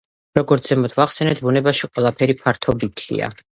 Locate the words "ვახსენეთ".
1.01-1.43